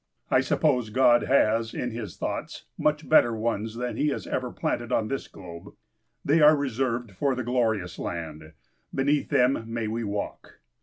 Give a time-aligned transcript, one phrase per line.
[0.31, 4.91] I suppose God has, in his thoughts, much better ones than he has ever planted
[4.91, 5.75] on this globe.
[6.25, 8.53] They are reserved for the glorious land.
[8.91, 10.57] Beneath them may we walk!